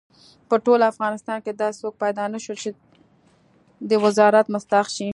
په 0.49 0.55
ټول 0.65 0.79
افغانستان 0.91 1.37
کې 1.45 1.51
داسې 1.53 1.77
څوک 1.81 1.93
پیدا 2.03 2.25
نه 2.33 2.39
شو 2.43 2.53
چې 2.61 2.69
د 3.89 3.91
وزارت 4.05 4.45
مستحق 4.53 4.87
شي. 4.95 5.09